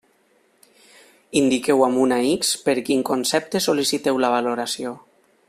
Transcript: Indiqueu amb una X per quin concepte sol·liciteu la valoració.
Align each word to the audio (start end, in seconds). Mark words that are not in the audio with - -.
Indiqueu 1.41 1.83
amb 1.89 2.01
una 2.05 2.19
X 2.31 2.55
per 2.65 2.75
quin 2.89 3.05
concepte 3.11 3.63
sol·liciteu 3.67 4.23
la 4.25 4.33
valoració. 4.39 4.97